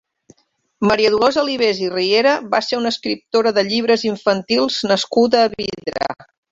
[0.91, 6.15] Maria Dolors Alibés i Riera va ser una escriptora de llibres infantils nascuda a Vidrà.